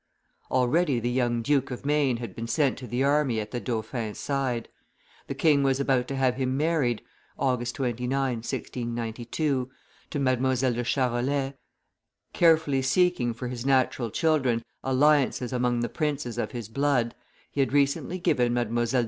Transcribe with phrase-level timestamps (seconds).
[0.49, 4.17] Already the young Duke of Maine had been sent to the army at the dauphin's
[4.17, 4.67] side;
[5.27, 7.03] the king was about to have him married
[7.37, 9.69] [August 29, 1692]
[10.09, 10.73] to Mdlle.
[10.73, 11.53] de Charolais;
[12.33, 17.13] carefully seeking for his natural children alliances amongst the princes of his blood,
[17.51, 18.99] he had recently given Mdlle.